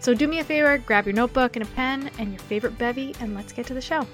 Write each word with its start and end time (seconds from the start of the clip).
So 0.00 0.14
do 0.14 0.26
me 0.26 0.38
a 0.38 0.44
favor, 0.44 0.78
grab 0.78 1.04
your 1.04 1.14
notebook 1.14 1.56
and 1.56 1.62
a 1.62 1.68
pen 1.72 2.10
and 2.18 2.30
your 2.30 2.40
favorite 2.40 2.78
bevy, 2.78 3.14
and 3.20 3.34
let's 3.34 3.52
get 3.52 3.66
to 3.66 3.74
the 3.74 3.82
show. 3.82 4.06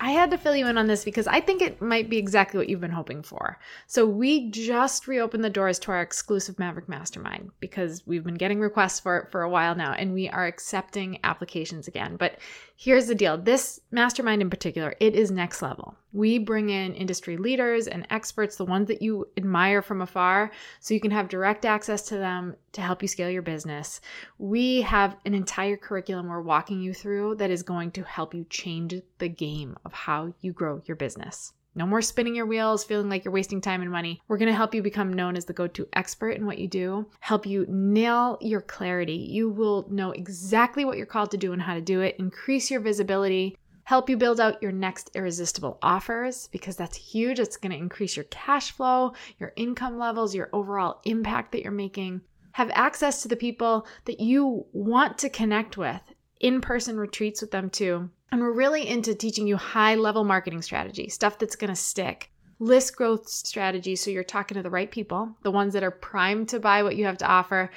I 0.00 0.10
had 0.10 0.32
to 0.32 0.38
fill 0.38 0.56
you 0.56 0.66
in 0.66 0.78
on 0.78 0.88
this 0.88 1.04
because 1.04 1.28
I 1.28 1.40
think 1.40 1.62
it 1.62 1.80
might 1.80 2.10
be 2.10 2.16
exactly 2.16 2.58
what 2.58 2.68
you've 2.68 2.80
been 2.80 2.90
hoping 2.90 3.22
for. 3.22 3.60
So, 3.86 4.04
we 4.04 4.50
just 4.50 5.06
reopened 5.06 5.44
the 5.44 5.50
doors 5.50 5.78
to 5.80 5.92
our 5.92 6.00
exclusive 6.00 6.58
Maverick 6.58 6.88
Mastermind 6.88 7.50
because 7.60 8.04
we've 8.04 8.24
been 8.24 8.34
getting 8.34 8.58
requests 8.58 8.98
for 8.98 9.18
it 9.18 9.30
for 9.30 9.42
a 9.42 9.50
while 9.50 9.76
now 9.76 9.92
and 9.92 10.12
we 10.12 10.28
are 10.28 10.46
accepting 10.46 11.20
applications 11.22 11.86
again. 11.86 12.16
But 12.16 12.38
here's 12.74 13.06
the 13.06 13.14
deal 13.14 13.36
this 13.36 13.80
mastermind 13.92 14.42
in 14.42 14.50
particular, 14.50 14.96
it 14.98 15.14
is 15.14 15.30
next 15.30 15.62
level. 15.62 15.94
We 16.12 16.38
bring 16.38 16.70
in 16.70 16.94
industry 16.94 17.36
leaders 17.36 17.86
and 17.86 18.06
experts, 18.10 18.56
the 18.56 18.64
ones 18.64 18.88
that 18.88 19.02
you 19.02 19.28
admire 19.36 19.82
from 19.82 20.02
afar, 20.02 20.50
so 20.80 20.94
you 20.94 21.00
can 21.00 21.10
have 21.10 21.28
direct 21.28 21.64
access 21.64 22.02
to 22.08 22.16
them 22.16 22.54
to 22.72 22.80
help 22.80 23.02
you 23.02 23.08
scale 23.08 23.30
your 23.30 23.42
business. 23.42 24.00
We 24.38 24.82
have 24.82 25.16
an 25.24 25.34
entire 25.34 25.76
curriculum 25.76 26.28
we're 26.28 26.42
walking 26.42 26.82
you 26.82 26.92
through 26.92 27.36
that 27.36 27.50
is 27.50 27.62
going 27.62 27.92
to 27.92 28.02
help 28.02 28.34
you 28.34 28.44
change 28.50 28.94
the 29.18 29.28
game 29.28 29.76
of 29.84 29.92
how 29.92 30.34
you 30.40 30.52
grow 30.52 30.82
your 30.84 30.96
business. 30.96 31.52
No 31.74 31.86
more 31.86 32.02
spinning 32.02 32.34
your 32.34 32.44
wheels, 32.44 32.84
feeling 32.84 33.08
like 33.08 33.24
you're 33.24 33.32
wasting 33.32 33.62
time 33.62 33.80
and 33.80 33.90
money. 33.90 34.20
We're 34.28 34.36
going 34.36 34.50
to 34.50 34.54
help 34.54 34.74
you 34.74 34.82
become 34.82 35.10
known 35.10 35.36
as 35.36 35.46
the 35.46 35.54
go 35.54 35.66
to 35.68 35.88
expert 35.94 36.32
in 36.32 36.44
what 36.44 36.58
you 36.58 36.68
do, 36.68 37.06
help 37.20 37.46
you 37.46 37.64
nail 37.66 38.36
your 38.42 38.60
clarity. 38.60 39.14
You 39.14 39.48
will 39.48 39.86
know 39.88 40.10
exactly 40.10 40.84
what 40.84 40.98
you're 40.98 41.06
called 41.06 41.30
to 41.30 41.38
do 41.38 41.54
and 41.54 41.62
how 41.62 41.72
to 41.72 41.80
do 41.80 42.02
it, 42.02 42.16
increase 42.18 42.70
your 42.70 42.80
visibility, 42.80 43.56
help 43.84 44.08
you 44.08 44.16
build 44.16 44.40
out 44.40 44.62
your 44.62 44.72
next 44.72 45.10
irresistible 45.14 45.78
offers 45.82 46.48
because 46.48 46.76
that's 46.76 46.96
huge. 46.96 47.38
It's 47.38 47.56
going 47.56 47.72
to 47.72 47.78
increase 47.78 48.16
your 48.16 48.24
cash 48.24 48.70
flow, 48.70 49.12
your 49.38 49.52
income 49.56 49.98
levels, 49.98 50.34
your 50.34 50.50
overall 50.52 51.00
impact 51.04 51.52
that 51.52 51.62
you're 51.62 51.72
making. 51.72 52.20
Have 52.52 52.70
access 52.74 53.22
to 53.22 53.28
the 53.28 53.36
people 53.36 53.86
that 54.04 54.20
you 54.20 54.66
want 54.72 55.18
to 55.18 55.30
connect 55.30 55.76
with, 55.76 56.02
in 56.40 56.60
person 56.60 56.98
retreats 56.98 57.40
with 57.40 57.50
them 57.50 57.70
too 57.70 58.10
and 58.32 58.40
we're 58.40 58.50
really 58.50 58.88
into 58.88 59.14
teaching 59.14 59.46
you 59.46 59.56
high 59.58 59.94
level 59.94 60.24
marketing 60.24 60.62
strategy, 60.62 61.08
stuff 61.10 61.38
that's 61.38 61.54
going 61.54 61.68
to 61.68 61.76
stick. 61.76 62.31
List 62.62 62.94
growth 62.94 63.28
strategy, 63.28 63.96
so 63.96 64.08
you're 64.08 64.22
talking 64.22 64.54
to 64.54 64.62
the 64.62 64.70
right 64.70 64.88
people, 64.88 65.34
the 65.42 65.50
ones 65.50 65.72
that 65.72 65.82
are 65.82 65.90
primed 65.90 66.48
to 66.50 66.60
buy 66.60 66.84
what 66.84 66.94
you 66.94 67.04
have 67.04 67.18
to 67.18 67.26
offer, 67.26 67.68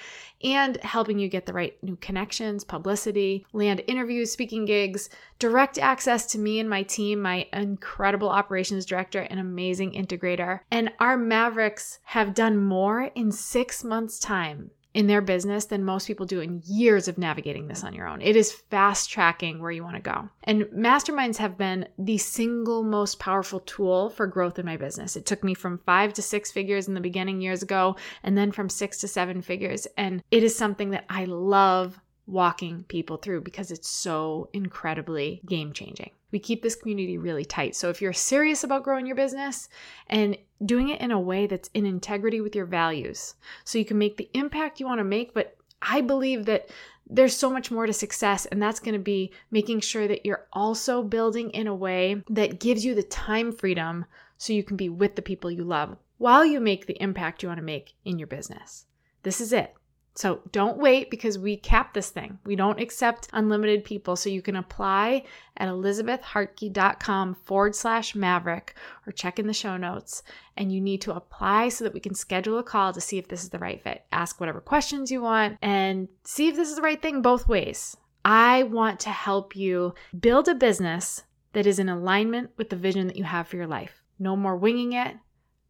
and 0.43 0.77
helping 0.83 1.17
you 1.17 1.27
get 1.27 1.47
the 1.47 1.53
right 1.53 1.75
new 1.81 1.95
connections, 1.95 2.63
publicity, 2.63 3.47
land 3.51 3.81
interviews, 3.87 4.31
speaking 4.31 4.63
gigs, 4.63 5.09
direct 5.39 5.79
access 5.79 6.27
to 6.27 6.37
me 6.37 6.59
and 6.59 6.69
my 6.69 6.83
team, 6.83 7.19
my 7.19 7.47
incredible 7.51 8.29
operations 8.29 8.85
director 8.85 9.21
and 9.21 9.39
amazing 9.39 9.93
integrator. 9.93 10.59
And 10.69 10.91
our 10.99 11.17
Mavericks 11.17 11.97
have 12.03 12.35
done 12.35 12.55
more 12.55 13.09
in 13.15 13.31
six 13.31 13.83
months' 13.83 14.19
time 14.19 14.69
in 14.95 15.07
their 15.07 15.21
business 15.21 15.65
than 15.65 15.83
most 15.83 16.07
people 16.07 16.25
do 16.25 16.39
in 16.39 16.63
years 16.65 17.09
of 17.09 17.17
navigating 17.17 17.67
this 17.67 17.83
on 17.83 17.93
your 17.93 18.07
own. 18.07 18.21
It 18.21 18.37
is 18.37 18.53
fast 18.53 19.09
tracking 19.09 19.61
where 19.61 19.69
you 19.69 19.83
want 19.83 19.97
to 19.97 20.01
go. 20.01 20.29
And 20.45 20.63
masterminds 20.67 21.35
have 21.35 21.57
been 21.57 21.89
the 21.99 22.17
single 22.17 22.81
most 22.81 23.19
powerful 23.19 23.59
tool 23.59 24.09
for 24.09 24.25
growth 24.25 24.57
in 24.57 24.65
my 24.65 24.77
business. 24.77 25.17
It 25.17 25.25
took 25.25 25.43
me 25.43 25.53
from 25.53 25.79
five 25.79 26.13
to 26.13 26.21
six 26.21 26.49
figures 26.49 26.87
in 26.87 26.93
the 26.93 27.01
beginning 27.01 27.41
years 27.41 27.61
ago, 27.61 27.97
and 28.23 28.37
then 28.37 28.53
from 28.53 28.69
six 28.69 28.97
to 29.01 29.09
seven 29.09 29.41
figures. 29.41 29.85
And 29.97 30.23
it 30.31 30.43
is 30.43 30.57
something 30.57 30.91
that 30.91 31.03
I 31.09 31.25
love 31.25 31.99
walking 32.27 32.83
people 32.87 33.17
through 33.17 33.41
because 33.41 33.71
it's 33.71 33.87
so 33.87 34.49
incredibly 34.53 35.41
game 35.45 35.73
changing. 35.73 36.09
We 36.31 36.39
keep 36.39 36.61
this 36.61 36.75
community 36.75 37.17
really 37.17 37.45
tight. 37.45 37.75
So 37.75 37.89
if 37.89 38.01
you're 38.01 38.13
serious 38.13 38.63
about 38.63 38.83
growing 38.83 39.05
your 39.05 39.15
business 39.15 39.69
and 40.07 40.37
doing 40.65 40.89
it 40.89 41.01
in 41.01 41.11
a 41.11 41.19
way 41.19 41.47
that's 41.47 41.69
in 41.73 41.85
integrity 41.85 42.41
with 42.41 42.55
your 42.55 42.65
values, 42.65 43.35
so 43.63 43.77
you 43.77 43.85
can 43.85 43.97
make 43.97 44.17
the 44.17 44.29
impact 44.33 44.79
you 44.79 44.85
want 44.85 44.99
to 44.99 45.05
make, 45.05 45.33
but 45.33 45.55
I 45.81 46.01
believe 46.01 46.45
that 46.45 46.69
there's 47.07 47.37
so 47.37 47.51
much 47.51 47.69
more 47.69 47.85
to 47.85 47.93
success, 47.93 48.47
and 48.47 48.59
that's 48.59 48.79
going 48.79 48.93
to 48.93 48.99
be 48.99 49.31
making 49.51 49.81
sure 49.81 50.07
that 50.07 50.25
you're 50.25 50.47
also 50.51 51.03
building 51.03 51.51
in 51.51 51.67
a 51.67 51.75
way 51.75 52.23
that 52.29 52.59
gives 52.59 52.83
you 52.83 52.95
the 52.95 53.03
time 53.03 53.51
freedom 53.51 54.05
so 54.37 54.53
you 54.53 54.63
can 54.63 54.75
be 54.75 54.89
with 54.89 55.15
the 55.15 55.21
people 55.21 55.51
you 55.51 55.63
love 55.63 55.95
while 56.17 56.43
you 56.43 56.59
make 56.59 56.87
the 56.87 57.01
impact 57.01 57.43
you 57.43 57.49
want 57.49 57.59
to 57.59 57.63
make 57.63 57.93
in 58.05 58.17
your 58.17 58.27
business. 58.27 58.85
This 59.21 59.39
is 59.39 59.53
it. 59.53 59.75
So 60.15 60.39
don't 60.53 60.77
wait 60.77 61.11
because 61.11 61.37
we 61.37 61.57
cap 61.57 61.93
this 61.93 62.09
thing. 62.09 62.39
We 62.45 62.55
don't 62.55 62.79
accept 62.79 63.27
unlimited 63.33 63.83
people. 63.83 64.15
So 64.15 64.29
you 64.29 64.41
can 64.41 64.55
apply 64.55 65.25
at 65.57 65.67
elizabethhartke.com 65.67 67.35
forward 67.35 67.75
slash 67.75 68.15
maverick 68.15 68.75
or 69.05 69.11
check 69.11 69.39
in 69.39 69.47
the 69.47 69.53
show 69.53 69.75
notes. 69.75 70.23
And 70.55 70.71
you 70.71 70.79
need 70.79 71.01
to 71.01 71.13
apply 71.13 71.67
so 71.67 71.83
that 71.83 71.93
we 71.93 71.99
can 71.99 72.15
schedule 72.15 72.57
a 72.57 72.63
call 72.63 72.93
to 72.93 73.01
see 73.01 73.17
if 73.17 73.27
this 73.27 73.43
is 73.43 73.49
the 73.49 73.59
right 73.59 73.81
fit. 73.83 74.05
Ask 74.13 74.39
whatever 74.39 74.61
questions 74.61 75.11
you 75.11 75.21
want 75.21 75.57
and 75.61 76.07
see 76.23 76.47
if 76.47 76.55
this 76.55 76.69
is 76.69 76.77
the 76.77 76.81
right 76.81 77.01
thing 77.01 77.21
both 77.21 77.49
ways. 77.49 77.97
I 78.23 78.63
want 78.63 79.01
to 79.01 79.09
help 79.09 79.53
you 79.53 79.93
build 80.17 80.47
a 80.47 80.55
business 80.55 81.23
that 81.51 81.67
is 81.67 81.77
in 81.77 81.89
alignment 81.89 82.51
with 82.57 82.69
the 82.69 82.75
vision 82.77 83.07
that 83.07 83.17
you 83.17 83.25
have 83.25 83.49
for 83.49 83.57
your 83.57 83.67
life. 83.67 84.01
No 84.17 84.37
more 84.37 84.55
winging 84.55 84.93
it. 84.93 85.17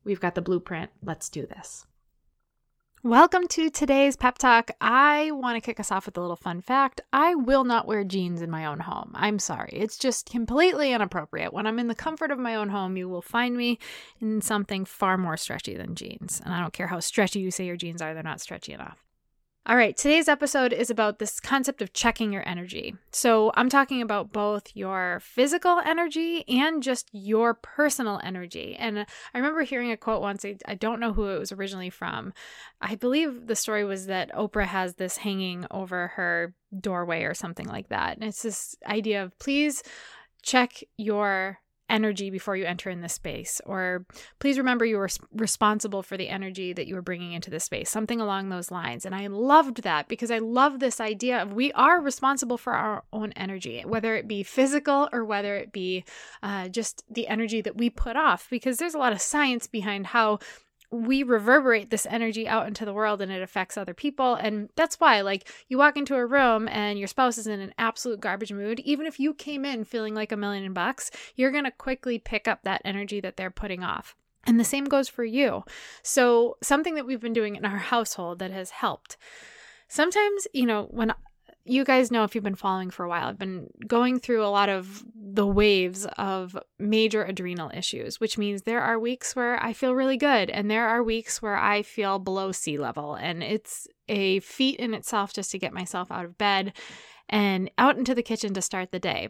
We've 0.04 0.20
got 0.20 0.36
the 0.36 0.42
blueprint. 0.42 0.92
Let's 1.04 1.30
do 1.30 1.48
this. 1.48 1.88
Welcome 3.06 3.48
to 3.50 3.70
today's 3.70 4.16
pep 4.16 4.40
talk. 4.40 4.72
I 4.82 5.30
want 5.30 5.58
to 5.58 5.62
kick 5.62 5.80
us 5.80 5.92
off 5.92 6.08
with 6.08 6.18
a 6.18 6.22
little 6.22 6.36
fun 6.36 6.60
fact. 6.60 7.02
I 7.14 7.36
will 7.36 7.64
not 7.64 7.86
wear 7.86 8.04
jeans 8.04 8.42
in 8.42 8.50
my 8.50 8.66
own 8.66 8.80
home. 8.80 9.12
I'm 9.14 9.38
sorry. 9.38 9.70
It's 9.74 10.00
just 10.00 10.28
completely 10.28 10.92
inappropriate. 10.92 11.54
When 11.54 11.68
I'm 11.68 11.78
in 11.78 11.88
the 11.88 11.94
comfort 11.94 12.32
of 12.32 12.40
my 12.40 12.56
own 12.56 12.70
home, 12.70 12.98
you 12.98 13.08
will 13.08 13.22
find 13.22 13.56
me 13.56 13.78
in 14.20 14.42
something 14.42 14.86
far 14.86 15.20
more 15.20 15.38
stretchy 15.38 15.76
than 15.76 15.94
jeans. 15.94 16.42
And 16.44 16.52
I 16.52 16.60
don't 16.60 16.74
care 16.74 16.88
how 16.88 17.00
stretchy 17.00 17.42
you 17.42 17.52
say 17.52 17.68
your 17.68 17.78
jeans 17.78 18.02
are, 18.02 18.16
they're 18.16 18.24
not 18.24 18.42
stretchy 18.42 18.74
enough. 18.74 19.05
All 19.68 19.76
right, 19.76 19.98
today's 19.98 20.28
episode 20.28 20.74
is 20.74 20.92
about 20.92 21.18
this 21.18 21.40
concept 21.40 21.82
of 21.82 21.92
checking 21.92 22.32
your 22.32 22.48
energy. 22.48 22.94
So, 23.12 23.52
I'm 23.56 23.68
talking 23.68 24.00
about 24.00 24.32
both 24.32 24.68
your 24.76 25.20
physical 25.24 25.82
energy 25.84 26.46
and 26.48 26.84
just 26.84 27.10
your 27.12 27.56
personal 27.56 28.22
energy. 28.24 28.76
And 28.78 29.00
I 29.00 29.06
remember 29.34 29.64
hearing 29.64 29.90
a 29.90 29.98
quote 29.98 30.22
once, 30.22 30.46
I, 30.46 30.76
don't 30.76 31.00
know 31.00 31.14
who 31.14 31.30
it 31.30 31.40
was 31.40 31.52
originally 31.52 31.90
from. 31.90 32.32
I 32.80 32.94
believe 32.94 33.48
the 33.48 33.56
story 33.56 33.84
was 33.86 34.06
that 34.06 34.32
Oprah 34.36 34.68
has 34.68 34.96
this 34.96 35.18
hanging 35.18 35.66
over 35.72 36.10
her 36.10 36.54
doorway 36.80 37.24
or 37.24 37.34
something 37.34 37.68
like 37.68 37.90
that. 37.90 38.18
And 38.18 38.24
it's 38.24 38.44
this 38.44 38.76
idea 38.86 39.24
of 39.24 39.36
please 39.40 39.82
check 40.44 40.84
your 40.96 41.58
energy 41.90 42.30
before 42.30 42.56
you 42.56 42.66
enter 42.66 42.90
in 42.90 43.02
this 43.02 43.14
space 43.14 43.62
or 43.66 44.06
please 44.40 44.58
remember 44.58 44.86
you 44.86 45.00
are 45.00 45.10
responsible 45.34 46.02
for 46.02 46.18
the 46.18 46.30
energy 46.30 46.74
that 46.74 46.88
you 46.88 46.98
are 46.98 47.02
bringing 47.02 47.34
into 47.34 47.50
the 47.50 47.60
space 47.60 47.90
something 47.90 48.20
along 48.20 48.50
those 48.50 48.72
lines. 48.72 49.06
And 49.06 49.14
i 49.14 49.28
loved 49.28 49.84
that 49.84 50.08
because 50.08 50.32
i 50.32 50.40
love 50.40 50.80
this 50.80 51.00
idea 51.00 51.42
of 51.42 51.54
we 51.54 51.72
are 51.74 52.02
responsible 52.02 52.58
for 52.58 52.74
our 52.74 53.04
own 53.14 53.32
energy 53.34 53.84
whether 53.86 54.16
it 54.16 54.28
be 54.28 54.44
physical 54.44 55.10
or 55.12 55.24
whether 55.26 55.56
it 55.56 55.72
be 55.72 56.04
uh, 56.42 56.68
just 56.70 57.04
the 57.10 57.28
energy 57.28 57.62
that 57.62 57.78
we 57.78 57.90
put 57.90 58.16
off 58.16 58.48
because 58.50 58.78
there's 58.78 58.96
a 58.96 59.00
lot 59.00 59.14
of 59.14 59.22
science 59.22 59.68
behind 59.68 60.08
how 60.08 60.40
we 60.92 61.24
reverberate 61.24 61.90
this 61.90 62.06
energy 62.10 62.48
out 62.48 62.68
into 62.68 62.86
the 62.86 62.94
world 62.94 63.22
and 63.22 63.32
it 63.32 63.42
affects 63.42 63.78
other 63.78 63.94
people. 63.94 64.36
And 64.36 64.70
that's 64.76 65.00
why, 65.00 65.22
like, 65.22 65.50
you 65.68 65.78
walk 65.78 65.98
into 65.98 66.16
a 66.16 66.26
room 66.26 66.68
and 66.68 66.98
your 67.00 67.08
spouse 67.08 67.38
is 67.38 67.48
in 67.48 67.60
an 67.60 67.74
absolute 67.78 68.20
garbage 68.20 68.54
mood. 68.54 68.80
Even 68.82 69.06
if 69.06 69.20
you 69.20 69.34
came 69.34 69.66
in 69.66 69.84
feeling 69.84 70.16
like 70.16 70.32
a 70.32 70.38
million 70.38 70.74
bucks, 70.74 71.12
you're 71.36 71.52
going 71.52 71.64
to 71.64 71.72
quickly 71.72 72.20
pick 72.20 72.48
up 72.48 72.64
that 72.64 72.82
energy 72.86 73.20
that 73.20 73.38
they're 73.38 73.52
putting 73.52 73.84
off. 73.84 74.16
And 74.48 74.60
the 74.60 74.64
same 74.64 74.86
goes 74.86 75.10
for 75.10 75.24
you. 75.24 75.64
So, 76.04 76.58
something 76.62 76.96
that 76.96 77.06
we've 77.06 77.20
been 77.20 77.34
doing 77.34 77.56
in 77.56 77.66
our 77.66 77.78
household 77.78 78.40
that 78.40 78.52
has 78.52 78.70
helped. 78.70 79.18
Sometimes, 79.88 80.48
you 80.54 80.66
know, 80.66 80.88
when 80.92 81.14
you 81.66 81.84
guys 81.84 82.12
know 82.12 82.24
if 82.24 82.36
you've 82.36 82.44
been 82.44 82.56
following 82.56 82.92
for 82.92 83.04
a 83.04 83.10
while, 83.10 83.28
I've 83.28 83.40
been 83.40 83.68
going 83.88 84.20
through 84.20 84.46
a 84.46 84.48
lot 84.48 84.70
of 84.70 85.04
the 85.16 85.48
waves 85.48 86.06
of 86.18 86.58
major 86.78 87.24
adrenal 87.24 87.72
issues, 87.74 88.20
which 88.20 88.38
means 88.38 88.62
there 88.62 88.82
are 88.82 89.00
weeks 89.00 89.36
where 89.36 89.62
I 89.62 89.74
feel 89.74 89.96
really 89.96 90.16
good 90.18 90.52
and 90.52 90.70
there 90.70 90.88
are 90.88 91.04
weeks 91.04 91.42
where 91.42 91.58
I 91.58 91.82
feel 91.82 92.20
below 92.20 92.52
sea 92.52 92.78
level. 92.78 93.16
And 93.16 93.42
it's 93.42 93.88
a 94.08 94.40
feat 94.42 94.80
in 94.80 94.94
itself 94.94 95.34
just 95.34 95.50
to 95.52 95.60
get 95.60 95.74
myself 95.74 96.12
out 96.12 96.26
of 96.26 96.38
bed 96.38 96.74
and 97.30 97.72
out 97.80 97.98
into 97.98 98.14
the 98.14 98.24
kitchen 98.24 98.54
to 98.54 98.62
start 98.62 98.92
the 98.92 99.00
day. 99.00 99.30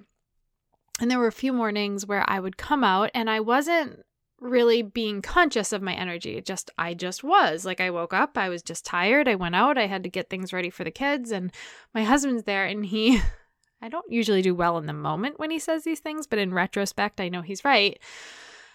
And 1.00 1.10
there 1.10 1.20
were 1.20 1.28
a 1.28 1.32
few 1.32 1.54
mornings 1.54 2.06
where 2.06 2.30
I 2.30 2.42
would 2.42 2.58
come 2.58 2.84
out 2.84 3.12
and 3.14 3.30
I 3.30 3.40
wasn't 3.40 4.02
really 4.46 4.82
being 4.82 5.22
conscious 5.22 5.72
of 5.72 5.82
my 5.82 5.94
energy. 5.94 6.38
It 6.38 6.46
just 6.46 6.72
I 6.78 6.94
just 6.94 7.24
was. 7.24 7.66
Like 7.66 7.82
I 7.82 7.90
woke 7.90 8.14
up, 8.14 8.38
I 8.38 8.50
was 8.50 8.62
just 8.62 8.86
tired. 8.86 9.28
I 9.28 9.36
went 9.36 9.56
out, 9.56 9.78
I 9.78 9.88
had 9.88 10.04
to 10.04 10.10
get 10.10 10.30
things 10.30 10.54
ready 10.54 10.70
for 10.70 10.84
the 10.84 10.92
kids 10.92 11.32
and 11.32 11.52
my 11.94 12.04
husband's 12.04 12.44
there 12.44 12.66
and 12.66 12.86
he 12.86 13.22
I 13.82 13.90
don't 13.90 14.12
usually 14.12 14.42
do 14.42 14.56
well 14.56 14.78
in 14.78 14.86
the 14.86 14.94
moment 14.94 15.40
when 15.40 15.52
he 15.52 15.60
says 15.60 15.84
these 15.84 16.00
things, 16.00 16.26
but 16.26 16.40
in 16.40 16.54
retrospect, 16.54 17.22
I 17.22 17.30
know 17.30 17.42
he's 17.42 17.66
right. 17.66 18.00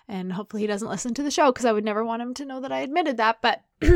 And 0.07 0.33
hopefully 0.33 0.63
he 0.63 0.67
doesn't 0.67 0.89
listen 0.89 1.15
to 1.15 1.23
the 1.23 1.31
show 1.31 1.51
because 1.51 1.65
I 1.65 1.73
would 1.73 1.85
never 1.85 2.05
want 2.05 2.23
him 2.23 2.35
to 2.35 2.45
know 2.45 2.61
that 2.61 2.73
I 2.73 2.81
admitted 2.81 3.17
that, 3.17 3.39
but 3.43 3.63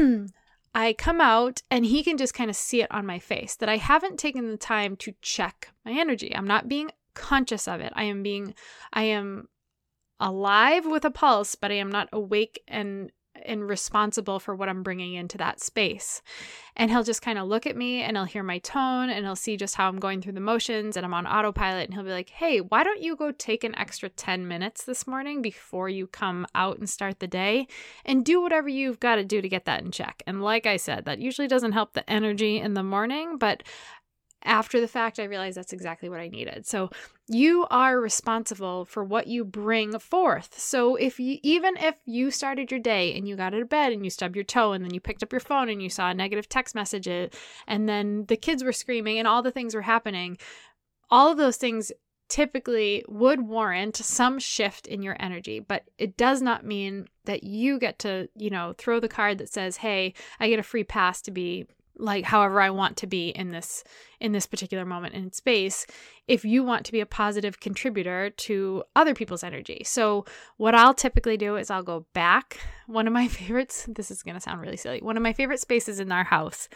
I 0.75 0.93
come 0.95 1.21
out 1.21 1.63
and 1.71 1.85
he 1.85 2.03
can 2.03 2.17
just 2.17 2.35
kind 2.35 2.51
of 2.51 2.57
see 2.57 2.83
it 2.83 2.91
on 2.91 3.07
my 3.07 3.19
face 3.19 3.55
that 3.57 3.69
I 3.69 3.77
haven't 3.77 4.19
taken 4.19 4.49
the 4.49 4.57
time 4.57 4.97
to 4.97 5.15
check 5.23 5.73
my 5.85 5.93
energy. 5.93 6.35
I'm 6.35 6.47
not 6.47 6.69
being 6.69 6.91
conscious 7.15 7.69
of 7.69 7.81
it. 7.81 7.93
I 7.95 8.05
am 8.05 8.23
being 8.23 8.55
I 8.93 9.05
am 9.05 9.49
alive 10.21 10.87
with 10.87 11.05
a 11.05 11.11
pulse, 11.11 11.55
but 11.55 11.71
I 11.71 11.75
am 11.75 11.91
not 11.91 12.09
awake 12.13 12.63
and 12.69 13.11
and 13.45 13.69
responsible 13.69 14.39
for 14.39 14.55
what 14.55 14.69
I'm 14.69 14.83
bringing 14.83 15.15
into 15.15 15.39
that 15.39 15.61
space. 15.61 16.23
And 16.77 16.91
he'll 16.91 17.05
just 17.05 17.23
kind 17.23 17.39
of 17.39 17.47
look 17.47 17.67
at 17.67 17.77
me 17.77 18.03
and 18.03 18.17
he'll 18.17 18.25
hear 18.25 18.43
my 18.43 18.59
tone 18.59 19.11
and 19.11 19.25
he'll 19.25 19.37
see 19.37 19.57
just 19.57 19.77
how 19.77 19.89
I'm 19.89 19.99
going 19.99 20.21
through 20.21 20.33
the 20.33 20.41
motions 20.41 20.97
and 20.97 21.05
I'm 21.05 21.15
on 21.15 21.27
autopilot 21.27 21.85
and 21.85 21.95
he'll 21.95 22.05
be 22.05 22.11
like, 22.11 22.31
"Hey, 22.31 22.61
why 22.61 22.83
don't 22.83 23.03
you 23.03 23.17
go 23.17 23.31
take 23.31 23.63
an 23.63 23.77
extra 23.77 24.09
10 24.09 24.49
minutes 24.49 24.85
this 24.85 25.07
morning 25.07 25.41
before 25.43 25.89
you 25.89 26.07
come 26.07 26.47
out 26.55 26.79
and 26.79 26.89
start 26.89 27.21
the 27.21 27.29
day 27.29 27.69
and 28.05 28.25
do 28.25 28.41
whatever 28.41 28.69
you've 28.69 29.01
got 29.01 29.17
to 29.17 29.25
do 29.25 29.41
to 29.41 29.49
get 29.49 29.67
that 29.67 29.83
in 29.83 29.91
check." 29.93 30.23
And 30.27 30.43
like 30.43 30.67
I 30.67 30.77
said, 30.77 31.05
that 31.05 31.21
usually 31.21 31.49
doesn't 31.49 31.73
help 31.73 31.93
the 31.93 32.09
energy 32.11 32.59
in 32.59 32.75
the 32.75 32.83
morning, 32.83 33.37
but 33.39 33.63
after 34.45 34.81
the 34.81 34.89
fact, 34.89 35.19
I 35.19 35.25
realized 35.25 35.57
that's 35.57 35.73
exactly 35.73 36.09
what 36.09 36.21
I 36.21 36.29
needed. 36.29 36.67
So 36.67 36.91
you 37.29 37.67
are 37.71 37.99
responsible 37.99 38.85
for 38.85 39.03
what 39.03 39.27
you 39.27 39.45
bring 39.45 39.99
forth. 39.99 40.59
So 40.59 40.97
if 40.97 41.19
you 41.19 41.39
even 41.43 41.77
if 41.79 41.95
you 42.05 42.31
started 42.31 42.71
your 42.71 42.81
day 42.81 43.17
and 43.17 43.27
you 43.27 43.37
got 43.37 43.55
out 43.55 43.63
of 43.63 43.69
bed 43.69 43.93
and 43.93 44.05
you 44.05 44.11
stubbed 44.11 44.37
your 44.37 44.45
toe 44.45 44.73
and 44.73 44.85
then 44.85 44.93
you 44.93 45.01
picked 45.01 45.23
up 45.23 45.33
your 45.33 45.41
phone 45.41 45.69
and 45.69 45.83
you 45.83 45.89
saw 45.89 46.11
a 46.11 46.15
negative 46.15 46.49
text 46.49 46.75
message 46.75 47.09
and 47.67 47.89
then 47.89 48.27
the 48.27 48.37
kids 48.37 48.63
were 48.63 48.73
screaming 48.73 49.19
and 49.19 49.27
all 49.27 49.43
the 49.43 49.51
things 49.51 49.75
were 49.75 49.83
happening, 49.83 50.37
all 51.11 51.31
of 51.31 51.39
those 51.39 51.57
things 51.57 51.91
typically 52.29 53.05
would 53.07 53.43
warrant 53.43 53.97
some 53.97 54.39
shift 54.39 54.87
in 54.87 55.03
your 55.03 55.17
energy, 55.21 55.61
but 55.61 55.85
it 55.99 56.17
does 56.17 56.41
not 56.41 56.65
mean 56.65 57.07
that 57.27 57.45
you 57.45 57.79
get 57.79 57.99
to, 57.99 58.29
you 58.35 58.51
know, 58.51 58.75
throw 58.79 58.99
the 58.99 59.09
card 59.09 59.39
that 59.39 59.49
says, 59.49 59.79
"Hey, 59.79 60.15
I 60.41 60.49
get 60.49 60.59
a 60.59 60.63
free 60.63 60.85
pass 60.85 61.21
to 61.23 61.31
be 61.31 61.67
like 61.97 62.25
however 62.25 62.61
I 62.61 62.71
want 62.71 62.97
to 62.99 63.07
be 63.07 63.29
in 63.29 63.51
this 63.51 63.85
in 64.21 64.33
this 64.33 64.47
particular 64.47 64.85
moment 64.85 65.15
in 65.15 65.33
space 65.33 65.87
if 66.27 66.45
you 66.45 66.65
want 66.65 66.87
to 66.87 66.93
be 66.93 67.01
a 67.01 67.07
positive 67.07 67.61
contributor 67.61 68.31
to 68.31 68.83
other 68.97 69.15
people's 69.15 69.45
energy. 69.45 69.83
So 69.85 70.25
what 70.57 70.75
I'll 70.75 70.95
typically 70.95 71.37
do 71.37 71.57
is 71.57 71.71
I'll 71.71 71.83
go 71.83 72.07
back. 72.15 72.59
One 72.87 73.07
of 73.07 73.13
my 73.13 73.29
favorites, 73.29 73.87
this 73.89 74.11
is 74.11 74.23
going 74.23 74.35
to 74.35 74.41
sound 74.41 74.61
really 74.61 74.77
silly. 74.77 75.01
One 75.03 75.17
of 75.17 75.23
my 75.23 75.33
favorite 75.33 75.61
spaces 75.61 76.01
in 76.01 76.11
our 76.11 76.25
house 76.25 76.69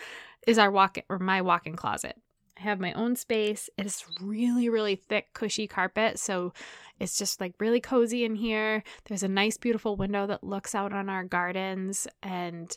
is 0.47 0.59
our 0.59 0.71
walk 0.71 0.99
or 1.09 1.19
my 1.19 1.41
walk-in 1.41 1.77
closet. 1.77 2.17
I 2.59 2.63
have 2.63 2.81
my 2.81 2.93
own 2.93 3.17
space. 3.17 3.71
It's 3.79 4.05
really 4.21 4.69
really 4.69 4.97
thick 4.97 5.33
cushy 5.33 5.67
carpet, 5.67 6.19
so 6.19 6.53
it's 6.99 7.17
just 7.17 7.41
like 7.41 7.55
really 7.61 7.81
cozy 7.81 8.25
in 8.25 8.35
here. 8.35 8.83
There's 9.05 9.23
a 9.23 9.29
nice 9.29 9.57
beautiful 9.57 9.97
window 9.97 10.27
that 10.27 10.45
looks 10.45 10.75
out 10.75 10.93
on 10.93 11.09
our 11.09 11.25
gardens 11.25 12.09
and 12.23 12.77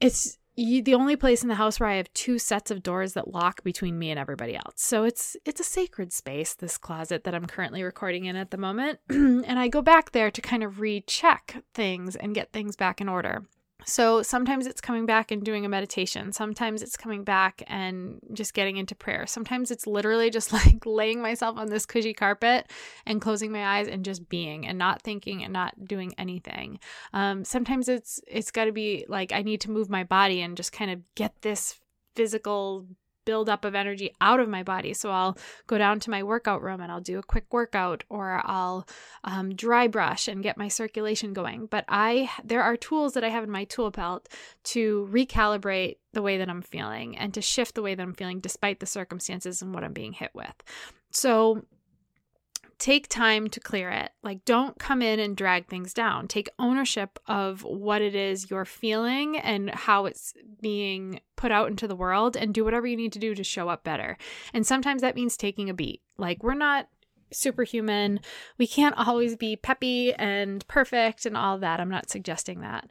it's 0.00 0.38
you, 0.62 0.82
the 0.82 0.94
only 0.94 1.16
place 1.16 1.42
in 1.42 1.48
the 1.48 1.54
house 1.54 1.78
where 1.80 1.88
I 1.88 1.96
have 1.96 2.12
two 2.14 2.38
sets 2.38 2.70
of 2.70 2.82
doors 2.82 3.14
that 3.14 3.28
lock 3.28 3.62
between 3.62 3.98
me 3.98 4.10
and 4.10 4.18
everybody 4.18 4.56
else. 4.56 4.74
So 4.76 5.04
it's 5.04 5.36
it's 5.44 5.60
a 5.60 5.64
sacred 5.64 6.12
space, 6.12 6.54
this 6.54 6.78
closet 6.78 7.24
that 7.24 7.34
I'm 7.34 7.46
currently 7.46 7.82
recording 7.82 8.24
in 8.24 8.36
at 8.36 8.50
the 8.50 8.56
moment. 8.56 9.00
and 9.08 9.58
I 9.58 9.68
go 9.68 9.82
back 9.82 10.12
there 10.12 10.30
to 10.30 10.40
kind 10.40 10.62
of 10.62 10.80
recheck 10.80 11.62
things 11.74 12.16
and 12.16 12.34
get 12.34 12.52
things 12.52 12.76
back 12.76 13.00
in 13.00 13.08
order. 13.08 13.44
So 13.86 14.22
sometimes 14.22 14.66
it's 14.66 14.80
coming 14.80 15.06
back 15.06 15.30
and 15.30 15.42
doing 15.42 15.64
a 15.64 15.68
meditation. 15.68 16.32
Sometimes 16.32 16.82
it's 16.82 16.96
coming 16.96 17.24
back 17.24 17.62
and 17.66 18.20
just 18.32 18.54
getting 18.54 18.76
into 18.76 18.94
prayer. 18.94 19.26
Sometimes 19.26 19.70
it's 19.70 19.86
literally 19.86 20.30
just 20.30 20.52
like 20.52 20.84
laying 20.84 21.20
myself 21.20 21.56
on 21.58 21.68
this 21.68 21.86
cushy 21.86 22.14
carpet 22.14 22.70
and 23.06 23.20
closing 23.20 23.52
my 23.52 23.78
eyes 23.78 23.88
and 23.88 24.04
just 24.04 24.28
being 24.28 24.66
and 24.66 24.78
not 24.78 25.02
thinking 25.02 25.42
and 25.42 25.52
not 25.52 25.84
doing 25.86 26.14
anything. 26.18 26.78
Um, 27.12 27.44
sometimes 27.44 27.88
it's 27.88 28.20
it's 28.26 28.50
got 28.50 28.66
to 28.66 28.72
be 28.72 29.04
like 29.08 29.32
I 29.32 29.42
need 29.42 29.60
to 29.62 29.70
move 29.70 29.88
my 29.90 30.04
body 30.04 30.40
and 30.40 30.56
just 30.56 30.72
kind 30.72 30.90
of 30.90 31.00
get 31.14 31.34
this 31.42 31.78
physical 32.14 32.86
buildup 33.24 33.64
of 33.64 33.74
energy 33.74 34.14
out 34.20 34.40
of 34.40 34.48
my 34.48 34.62
body. 34.62 34.94
So 34.94 35.10
I'll 35.10 35.36
go 35.66 35.78
down 35.78 36.00
to 36.00 36.10
my 36.10 36.22
workout 36.22 36.62
room 36.62 36.80
and 36.80 36.90
I'll 36.90 37.00
do 37.00 37.18
a 37.18 37.22
quick 37.22 37.46
workout 37.52 38.04
or 38.08 38.40
I'll 38.44 38.86
um, 39.24 39.54
dry 39.54 39.86
brush 39.86 40.28
and 40.28 40.42
get 40.42 40.56
my 40.56 40.68
circulation 40.68 41.32
going. 41.32 41.66
But 41.66 41.84
I 41.88 42.30
there 42.44 42.62
are 42.62 42.76
tools 42.76 43.14
that 43.14 43.24
I 43.24 43.28
have 43.28 43.44
in 43.44 43.50
my 43.50 43.64
tool 43.64 43.90
belt 43.90 44.28
to 44.64 45.08
recalibrate 45.12 45.96
the 46.12 46.22
way 46.22 46.38
that 46.38 46.48
I'm 46.48 46.62
feeling 46.62 47.16
and 47.16 47.32
to 47.34 47.40
shift 47.40 47.74
the 47.74 47.82
way 47.82 47.94
that 47.94 48.02
I'm 48.02 48.14
feeling 48.14 48.40
despite 48.40 48.80
the 48.80 48.86
circumstances 48.86 49.62
and 49.62 49.74
what 49.74 49.84
I'm 49.84 49.92
being 49.92 50.12
hit 50.12 50.30
with. 50.34 50.62
So 51.10 51.64
take 52.82 53.06
time 53.06 53.46
to 53.46 53.60
clear 53.60 53.90
it. 53.90 54.10
Like, 54.24 54.44
don't 54.44 54.76
come 54.76 55.02
in 55.02 55.20
and 55.20 55.36
drag 55.36 55.68
things 55.68 55.94
down. 55.94 56.26
Take 56.26 56.48
ownership 56.58 57.16
of 57.28 57.62
what 57.62 58.02
it 58.02 58.16
is 58.16 58.50
you're 58.50 58.64
feeling 58.64 59.38
and 59.38 59.70
how 59.70 60.06
it's 60.06 60.34
being 60.60 61.20
put 61.42 61.50
out 61.50 61.68
into 61.68 61.88
the 61.88 61.96
world, 61.96 62.36
and 62.36 62.54
do 62.54 62.64
whatever 62.64 62.86
you 62.86 62.96
need 62.96 63.12
to 63.12 63.18
do 63.18 63.34
to 63.34 63.42
show 63.42 63.68
up 63.68 63.82
better. 63.82 64.16
And 64.54 64.64
sometimes 64.64 65.02
that 65.02 65.16
means 65.16 65.36
taking 65.36 65.68
a 65.68 65.74
beat. 65.74 66.00
Like, 66.16 66.44
we're 66.44 66.54
not 66.54 66.86
superhuman. 67.32 68.20
We 68.58 68.68
can't 68.68 68.94
always 68.96 69.34
be 69.34 69.56
peppy 69.56 70.14
and 70.14 70.64
perfect 70.68 71.26
and 71.26 71.36
all 71.36 71.58
that. 71.58 71.80
I'm 71.80 71.90
not 71.90 72.10
suggesting 72.10 72.60
that. 72.60 72.90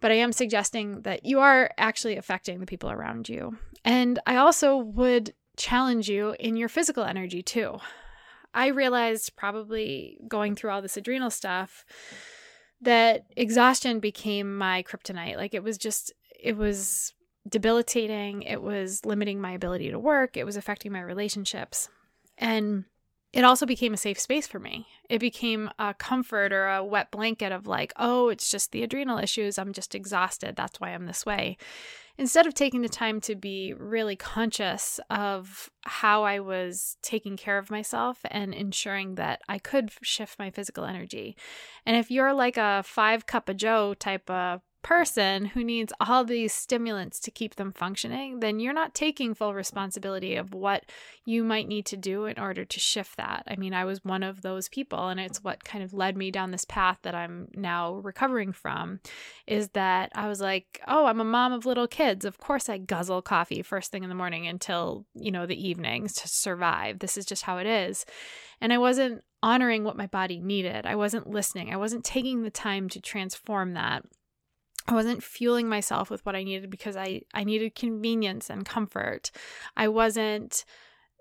But 0.00 0.10
I 0.10 0.14
am 0.14 0.32
suggesting 0.32 1.02
that 1.02 1.24
you 1.24 1.38
are 1.38 1.70
actually 1.78 2.16
affecting 2.16 2.58
the 2.58 2.66
people 2.66 2.90
around 2.90 3.28
you. 3.28 3.56
And 3.84 4.18
I 4.26 4.34
also 4.36 4.76
would 4.76 5.32
challenge 5.56 6.08
you 6.08 6.34
in 6.40 6.56
your 6.56 6.68
physical 6.68 7.04
energy 7.04 7.44
too. 7.44 7.78
I 8.52 8.68
realized 8.68 9.36
probably 9.36 10.18
going 10.26 10.56
through 10.56 10.70
all 10.70 10.82
this 10.82 10.96
adrenal 10.96 11.30
stuff 11.30 11.84
that 12.80 13.26
exhaustion 13.36 14.00
became 14.00 14.58
my 14.58 14.82
kryptonite. 14.82 15.36
Like 15.36 15.54
it 15.54 15.62
was 15.62 15.78
just, 15.78 16.12
it 16.40 16.56
was 16.56 17.12
debilitating. 17.46 18.42
It 18.42 18.62
was 18.62 19.04
limiting 19.04 19.40
my 19.40 19.52
ability 19.52 19.90
to 19.90 19.98
work. 19.98 20.36
It 20.36 20.44
was 20.44 20.56
affecting 20.56 20.92
my 20.92 21.00
relationships. 21.00 21.88
And 22.36 22.84
it 23.32 23.44
also 23.44 23.66
became 23.66 23.92
a 23.92 23.98
safe 23.98 24.18
space 24.18 24.46
for 24.46 24.58
me. 24.58 24.86
It 25.10 25.18
became 25.18 25.70
a 25.78 25.92
comfort 25.92 26.52
or 26.52 26.68
a 26.68 26.84
wet 26.84 27.10
blanket 27.10 27.52
of 27.52 27.66
like, 27.66 27.92
oh, 27.96 28.28
it's 28.30 28.50
just 28.50 28.72
the 28.72 28.82
adrenal 28.82 29.18
issues. 29.18 29.58
I'm 29.58 29.72
just 29.72 29.94
exhausted. 29.94 30.56
That's 30.56 30.80
why 30.80 30.90
I'm 30.90 31.06
this 31.06 31.26
way 31.26 31.58
instead 32.18 32.46
of 32.46 32.52
taking 32.52 32.82
the 32.82 32.88
time 32.88 33.20
to 33.20 33.36
be 33.36 33.72
really 33.78 34.16
conscious 34.16 34.98
of 35.08 35.70
how 35.82 36.24
I 36.24 36.40
was 36.40 36.96
taking 37.00 37.36
care 37.36 37.58
of 37.58 37.70
myself 37.70 38.18
and 38.24 38.52
ensuring 38.52 39.14
that 39.14 39.40
I 39.48 39.58
could 39.58 39.92
shift 40.02 40.38
my 40.38 40.50
physical 40.50 40.84
energy. 40.84 41.36
And 41.86 41.96
if 41.96 42.10
you're 42.10 42.34
like 42.34 42.56
a 42.56 42.82
five 42.84 43.24
cup 43.26 43.48
of 43.48 43.56
Joe 43.56 43.94
type 43.94 44.28
of 44.28 44.62
person 44.82 45.46
who 45.46 45.64
needs 45.64 45.92
all 46.00 46.24
these 46.24 46.52
stimulants 46.52 47.18
to 47.20 47.30
keep 47.30 47.56
them 47.56 47.72
functioning, 47.72 48.40
then 48.40 48.60
you're 48.60 48.72
not 48.72 48.94
taking 48.94 49.34
full 49.34 49.54
responsibility 49.54 50.36
of 50.36 50.54
what 50.54 50.84
you 51.24 51.42
might 51.44 51.68
need 51.68 51.84
to 51.86 51.96
do 51.96 52.24
in 52.26 52.38
order 52.38 52.64
to 52.64 52.80
shift 52.80 53.16
that. 53.16 53.42
I 53.46 53.56
mean, 53.56 53.74
I 53.74 53.84
was 53.84 54.04
one 54.04 54.22
of 54.22 54.42
those 54.42 54.68
people, 54.68 55.08
and 55.08 55.18
it's 55.18 55.42
what 55.42 55.64
kind 55.64 55.82
of 55.82 55.92
led 55.92 56.16
me 56.16 56.30
down 56.30 56.50
this 56.50 56.64
path 56.64 56.98
that 57.02 57.14
I'm 57.14 57.48
now 57.54 57.96
recovering 57.96 58.52
from 58.52 59.00
is 59.46 59.68
that 59.70 60.10
I 60.14 60.28
was 60.28 60.40
like, 60.40 60.80
oh, 60.86 61.06
I'm 61.06 61.20
a 61.20 61.24
mom 61.24 61.52
of 61.52 61.66
little 61.66 61.88
kids. 61.88 62.24
Of 62.24 62.38
course, 62.38 62.68
I 62.68 62.78
guzzle 62.78 63.22
coffee 63.22 63.62
first 63.62 63.90
thing 63.90 64.04
in 64.04 64.08
the 64.08 64.14
morning 64.14 64.46
until, 64.46 65.06
you 65.14 65.30
know, 65.30 65.46
the 65.46 65.68
evenings 65.68 66.14
to 66.14 66.28
survive. 66.28 67.00
This 67.00 67.18
is 67.18 67.26
just 67.26 67.42
how 67.42 67.58
it 67.58 67.66
is. 67.66 68.06
And 68.60 68.72
I 68.72 68.78
wasn't 68.78 69.22
honoring 69.42 69.84
what 69.84 69.96
my 69.96 70.06
body 70.06 70.40
needed. 70.40 70.86
I 70.86 70.96
wasn't 70.96 71.28
listening. 71.28 71.72
I 71.72 71.76
wasn't 71.76 72.04
taking 72.04 72.42
the 72.42 72.50
time 72.50 72.88
to 72.90 73.00
transform 73.00 73.74
that. 73.74 74.04
I 74.88 74.94
wasn't 74.94 75.22
fueling 75.22 75.68
myself 75.68 76.08
with 76.08 76.24
what 76.24 76.34
I 76.34 76.42
needed 76.42 76.70
because 76.70 76.96
I, 76.96 77.20
I 77.34 77.44
needed 77.44 77.74
convenience 77.74 78.48
and 78.48 78.64
comfort. 78.64 79.30
I 79.76 79.88
wasn't 79.88 80.64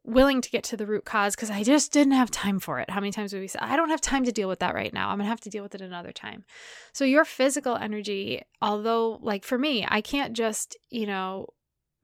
willing 0.06 0.40
to 0.40 0.50
get 0.50 0.64
to 0.64 0.78
the 0.78 0.88
root 0.88 1.04
cause 1.04 1.36
because 1.36 1.52
I 1.52 1.64
just 1.64 1.92
didn't 1.92 2.14
have 2.14 2.32
time 2.32 2.60
for 2.60 2.80
it. 2.80 2.90
How 2.90 3.02
many 3.02 3.12
times 3.12 3.34
would 3.34 3.42
we 3.42 3.48
say, 3.48 3.60
I 3.62 3.76
don't 3.76 3.90
have 3.90 4.00
time 4.00 4.24
to 4.24 4.32
deal 4.32 4.48
with 4.48 4.60
that 4.60 4.74
right 4.74 4.94
now. 4.94 5.10
I'm 5.10 5.18
going 5.18 5.26
to 5.26 5.30
have 5.30 5.42
to 5.42 5.50
deal 5.50 5.64
with 5.64 5.76
it 5.76 5.82
another 5.82 6.14
time. 6.14 6.46
So, 6.94 7.04
your 7.04 7.26
physical 7.26 7.76
energy, 7.76 8.42
although, 8.62 9.20
like 9.22 9.44
for 9.44 9.58
me, 9.58 9.86
I 9.88 10.00
can't 10.00 10.32
just, 10.32 10.78
you 10.90 11.06
know, 11.06 11.48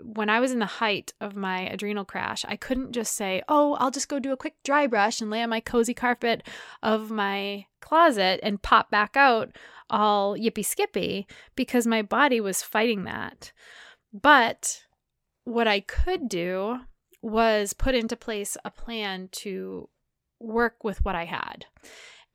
when 0.04 0.30
I 0.30 0.40
was 0.40 0.52
in 0.52 0.60
the 0.60 0.66
height 0.66 1.14
of 1.22 1.36
my 1.36 1.62
adrenal 1.62 2.06
crash, 2.06 2.46
I 2.48 2.56
couldn't 2.56 2.92
just 2.92 3.14
say, 3.16 3.42
oh, 3.48 3.76
I'll 3.76 3.92
just 3.92 4.10
go 4.10 4.20
do 4.20 4.34
a 4.34 4.38
quick 4.38 4.56
dry 4.64 4.88
brush 4.88 5.22
and 5.22 5.30
lay 5.30 5.42
on 5.42 5.50
my 5.50 5.60
cozy 5.60 5.94
carpet 5.94 6.44
of 6.82 7.10
my 7.10 7.66
closet 7.82 8.40
and 8.44 8.62
pop 8.62 8.92
back 8.92 9.16
out 9.16 9.56
all 9.90 10.36
yippy 10.38 10.66
skippy 10.66 11.28
because 11.56 11.88
my 11.88 12.02
body 12.02 12.42
was 12.42 12.64
fighting 12.64 13.04
that. 13.04 13.52
But 14.12 14.84
what 15.44 15.68
I 15.68 15.80
could 15.80 16.30
do 16.30 16.80
was 17.22 17.74
put 17.74 17.96
into 17.96 18.16
place 18.16 18.58
a 18.66 18.72
plan 18.72 19.30
to 19.32 19.90
work 20.40 20.84
with 20.84 21.04
what 21.06 21.16
I 21.16 21.26
had. 21.26 21.66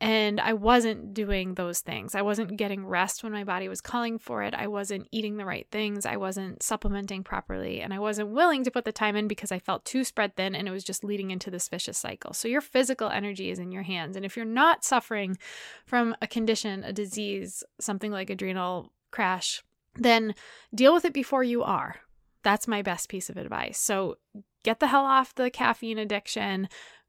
And 0.00 0.40
I 0.40 0.52
wasn't 0.52 1.12
doing 1.12 1.54
those 1.54 1.80
things. 1.80 2.14
I 2.14 2.22
wasn't 2.22 2.56
getting 2.56 2.86
rest 2.86 3.24
when 3.24 3.32
my 3.32 3.42
body 3.42 3.68
was 3.68 3.80
calling 3.80 4.16
for 4.18 4.44
it. 4.44 4.54
I 4.54 4.68
wasn't 4.68 5.08
eating 5.10 5.36
the 5.36 5.44
right 5.44 5.66
things. 5.72 6.06
I 6.06 6.16
wasn't 6.16 6.62
supplementing 6.62 7.24
properly. 7.24 7.80
And 7.80 7.92
I 7.92 7.98
wasn't 7.98 8.28
willing 8.28 8.62
to 8.62 8.70
put 8.70 8.84
the 8.84 8.92
time 8.92 9.16
in 9.16 9.26
because 9.26 9.50
I 9.50 9.58
felt 9.58 9.84
too 9.84 10.04
spread 10.04 10.36
thin 10.36 10.54
and 10.54 10.68
it 10.68 10.70
was 10.70 10.84
just 10.84 11.02
leading 11.02 11.32
into 11.32 11.50
this 11.50 11.68
vicious 11.68 11.98
cycle. 11.98 12.32
So 12.32 12.46
your 12.46 12.60
physical 12.60 13.08
energy 13.08 13.50
is 13.50 13.58
in 13.58 13.72
your 13.72 13.82
hands. 13.82 14.14
And 14.14 14.24
if 14.24 14.36
you're 14.36 14.46
not 14.46 14.84
suffering 14.84 15.36
from 15.84 16.14
a 16.22 16.28
condition, 16.28 16.84
a 16.84 16.92
disease, 16.92 17.64
something 17.80 18.12
like 18.12 18.30
adrenal 18.30 18.92
crash, 19.10 19.64
then 19.96 20.32
deal 20.72 20.94
with 20.94 21.06
it 21.06 21.12
before 21.12 21.42
you 21.42 21.64
are. 21.64 21.96
That's 22.44 22.68
my 22.68 22.82
best 22.82 23.08
piece 23.08 23.30
of 23.30 23.36
advice. 23.36 23.78
So 23.78 24.18
get 24.62 24.78
the 24.78 24.86
hell 24.86 25.04
off 25.04 25.34
the 25.34 25.50
caffeine 25.50 25.98
addiction 25.98 26.68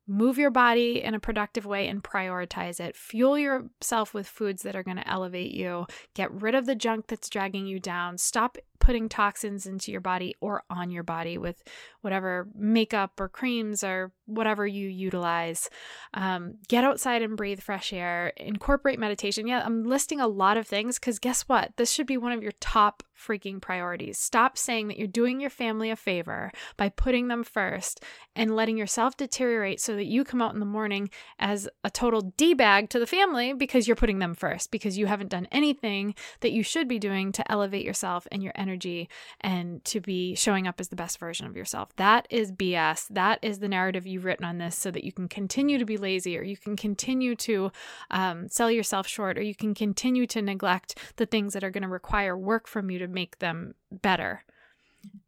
move 0.10 0.40
your 0.40 0.50
body 0.50 1.04
in 1.04 1.14
a 1.14 1.20
productive 1.20 1.66
way 1.66 1.88
and 1.88 2.04
prioritize 2.04 2.80
it. 2.80 2.96
Fuel 2.96 3.38
yourself 3.38 4.14
with 4.14 4.28
foods 4.28 4.64
that 4.64 4.76
are 4.76 4.84
going 4.84 4.98
to 4.98 5.08
elevate 5.08 5.52
you. 5.52 5.86
Get 6.16 6.32
rid 6.32 6.56
of 6.56 6.66
the 6.66 6.76
junk 6.76 7.08
that's 7.08 7.30
dragging 7.30 7.68
you 7.68 7.80
down. 7.80 8.18
Stop 8.18 8.58
putting 8.80 9.08
toxins 9.08 9.68
into 9.68 9.92
your 9.92 10.02
body 10.02 10.34
or 10.42 10.64
on 10.70 10.90
your 10.90 11.04
body 11.04 11.38
with 11.38 11.62
whatever 12.02 12.48
makeup 12.56 13.20
or 13.20 13.30
creams 13.30 13.84
or 13.84 14.12
whatever 14.26 14.66
you 14.66 14.88
utilize. 14.88 15.70
Um, 16.16 16.56
get 16.68 16.84
outside 16.84 17.22
and 17.22 17.38
breathe 17.38 17.60
fresh 17.60 17.94
air. 17.94 18.34
Incorporate 18.38 18.98
meditation. 18.98 19.46
Yeah, 19.46 19.62
I'm 19.64 19.84
listing 19.84 20.20
a 20.20 20.28
lot 20.28 20.58
of 20.58 20.68
things 20.68 20.98
because 20.98 21.20
guess 21.20 21.44
what? 21.44 21.74
This 21.78 21.92
should 21.92 22.08
be 22.08 22.18
one 22.18 22.32
of 22.32 22.42
your 22.42 22.54
top 22.60 23.04
freaking 23.20 23.62
priorities. 23.62 24.18
Stop 24.18 24.58
saying 24.58 24.88
that 24.88 24.98
you're 24.98 25.08
doing 25.08 25.40
your 25.40 25.50
family 25.50 25.90
a 25.90 25.96
favor 25.96 26.52
by 26.78 26.90
putting 26.90 27.28
them 27.28 27.44
first 27.44 28.04
and 28.36 28.56
letting 28.56 28.78
yourself 28.78 29.18
deteriorate 29.18 29.82
so 29.82 29.96
that 29.96 30.06
you 30.06 30.24
come 30.24 30.42
out 30.42 30.54
in 30.54 30.60
the 30.60 30.66
morning 30.66 31.10
as 31.38 31.68
a 31.84 31.90
total 31.90 32.22
D 32.38 32.54
bag 32.54 32.90
to 32.90 33.00
the 33.00 33.08
family 33.08 33.54
because 33.54 33.88
you're 33.88 33.96
putting 33.96 34.20
them 34.20 34.34
first, 34.34 34.72
because 34.72 34.98
you 34.98 35.08
haven't 35.08 35.30
done 35.30 35.48
anything 35.52 36.16
that 36.40 36.52
you 36.52 36.64
should 36.64 36.88
be 36.88 37.00
doing 37.00 37.32
to 37.34 37.52
elevate 37.52 37.86
yourself 37.86 38.28
and 38.32 38.42
your 38.42 38.54
energy 38.56 39.10
and 39.42 39.84
to 39.86 40.00
be 40.00 40.36
showing 40.36 40.68
up 40.68 40.80
as 40.80 40.88
the 40.88 40.96
best 40.96 41.20
version 41.20 41.46
of 41.46 41.58
yourself. 41.58 41.94
That 41.98 42.28
is 42.30 42.52
BS. 42.52 43.08
That 43.10 43.40
is 43.42 43.60
the 43.60 43.68
narrative 43.68 44.08
you've 44.08 44.26
written 44.26 44.46
on 44.46 44.58
this 44.58 44.78
so 44.78 44.92
that 44.92 45.04
you 45.04 45.12
can 45.12 45.28
continue 45.28 45.78
to 45.78 45.86
be 45.86 45.98
lazy 45.98 46.38
or 46.38 46.44
you 46.44 46.56
can 46.56 46.78
continue 46.78 47.36
to 47.36 47.72
um, 48.12 48.48
sell 48.48 48.72
yourself 48.72 49.08
short 49.08 49.38
or 49.38 49.42
you 49.42 49.56
can 49.56 49.74
continue 49.74 50.26
to 50.28 50.42
neglect 50.42 50.98
the 51.18 51.26
things 51.26 51.54
that 51.54 51.64
are 51.64 51.72
going 51.72 51.84
to 51.84 51.90
require 51.90 52.38
work 52.38 52.68
from 52.68 52.90
you 52.90 53.00
to 53.00 53.08
make 53.14 53.40
them 53.40 53.76
better. 53.92 54.44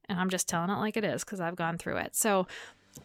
And 0.09 0.19
I'm 0.19 0.29
just 0.29 0.47
telling 0.47 0.69
it 0.69 0.77
like 0.77 0.97
it 0.97 1.03
is 1.03 1.23
because 1.23 1.39
I've 1.39 1.55
gone 1.55 1.77
through 1.77 1.97
it. 1.97 2.15
So, 2.15 2.47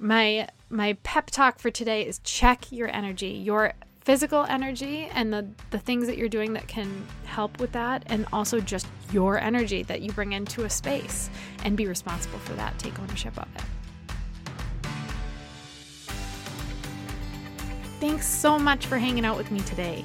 my 0.01 0.49
my 0.69 0.95
pep 1.05 1.31
talk 1.31 1.61
for 1.61 1.71
today 1.71 2.05
is 2.05 2.19
check 2.21 2.73
your 2.73 2.89
energy. 2.89 3.29
Your 3.29 3.73
physical 4.07 4.45
energy 4.45 5.09
and 5.13 5.33
the, 5.33 5.45
the 5.71 5.79
things 5.81 6.07
that 6.07 6.17
you're 6.17 6.29
doing 6.29 6.53
that 6.53 6.69
can 6.69 7.05
help 7.25 7.59
with 7.59 7.73
that, 7.73 8.05
and 8.07 8.25
also 8.33 8.61
just 8.61 8.87
your 9.11 9.37
energy 9.37 9.83
that 9.83 10.01
you 10.01 10.13
bring 10.13 10.33
into 10.33 10.65
a 10.65 10.71
space 10.71 11.29
and 11.65 11.77
be 11.77 11.89
responsible 11.89 12.39
for 12.39 12.53
that. 12.53 12.79
Take 12.79 12.99
ownership 13.01 13.37
of 13.37 13.49
it. 13.57 13.63
Thanks 17.99 18.27
so 18.27 18.57
much 18.59 18.87
for 18.87 18.97
hanging 18.97 19.25
out 19.25 19.37
with 19.37 19.51
me 19.51 19.59
today. 19.61 20.05